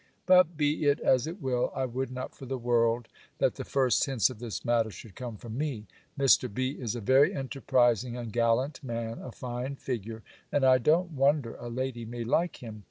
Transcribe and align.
But 0.25 0.57
be 0.57 0.85
it 0.85 0.99
as 0.99 1.27
it 1.27 1.39
will, 1.43 1.71
I 1.75 1.85
would 1.85 2.09
not 2.09 2.33
for 2.35 2.47
the 2.47 2.57
world, 2.57 3.07
that 3.37 3.53
the 3.53 3.63
first 3.63 4.03
hints 4.07 4.31
of 4.31 4.39
this 4.39 4.65
matter 4.65 4.89
should 4.89 5.13
come 5.13 5.37
from 5.37 5.59
me. 5.59 5.85
Mr. 6.17 6.51
B. 6.51 6.71
is 6.71 6.95
a 6.95 7.01
very 7.01 7.35
enterprising 7.35 8.17
and 8.17 8.33
gallant 8.33 8.83
man, 8.83 9.19
a 9.19 9.31
fine 9.31 9.75
figure, 9.75 10.23
and 10.51 10.65
I 10.65 10.79
don't 10.79 11.11
wonder 11.11 11.53
a 11.53 11.69
lady 11.69 12.03
may 12.03 12.23
like 12.23 12.63
him. 12.63 12.79